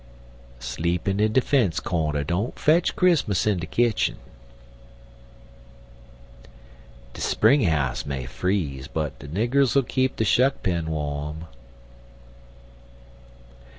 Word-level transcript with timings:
Sleepin' 0.59 1.19
in 1.19 1.31
de 1.33 1.41
fence 1.41 1.79
cornder 1.79 2.23
don't 2.23 2.57
fetch 2.57 2.95
Chrismus 2.95 3.45
in 3.45 3.59
de 3.59 3.67
kitchen. 3.67 4.17
De 7.13 7.21
spring 7.21 7.65
house 7.65 8.03
may 8.03 8.25
freeze, 8.25 8.87
but 8.87 9.19
de 9.19 9.27
niggers 9.27 9.75
'll 9.75 9.83
keep 9.83 10.15
de 10.15 10.25
shuck 10.25 10.63
pen 10.63 10.87
warm. 10.87 11.45